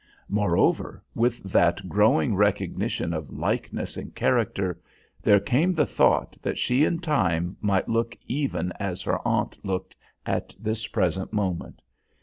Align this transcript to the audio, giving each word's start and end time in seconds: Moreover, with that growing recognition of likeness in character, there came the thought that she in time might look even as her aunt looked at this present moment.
Moreover, 0.29 1.03
with 1.13 1.43
that 1.43 1.87
growing 1.87 2.33
recognition 2.35 3.13
of 3.13 3.29
likeness 3.29 3.97
in 3.97 4.09
character, 4.09 4.81
there 5.21 5.39
came 5.39 5.75
the 5.75 5.85
thought 5.85 6.35
that 6.41 6.57
she 6.57 6.83
in 6.83 6.97
time 7.01 7.55
might 7.61 7.87
look 7.87 8.17
even 8.25 8.71
as 8.79 9.03
her 9.03 9.19
aunt 9.27 9.63
looked 9.63 9.95
at 10.25 10.55
this 10.59 10.87
present 10.87 11.33
moment. 11.33 11.83